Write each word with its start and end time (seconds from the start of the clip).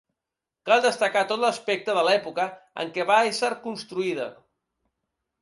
Cal 0.69 0.79
destacar 0.85 1.21
tot 1.31 1.43
l'aspecte 1.43 1.95
de 1.99 2.05
l'època 2.07 2.47
en 2.85 2.91
què 2.97 3.07
va 3.11 3.19
ésser 3.35 3.53
construïda. 3.69 4.27